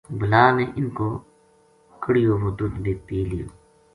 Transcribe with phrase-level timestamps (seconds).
[0.19, 1.09] بلا نے اِنھ کو
[2.01, 3.47] کَڑھیو وو دُدھ بے پی لیو